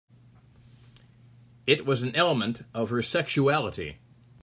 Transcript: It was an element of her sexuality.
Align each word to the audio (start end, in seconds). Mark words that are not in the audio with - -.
It 1.67 1.85
was 1.85 2.01
an 2.01 2.15
element 2.15 2.63
of 2.73 2.89
her 2.89 3.03
sexuality. 3.03 3.99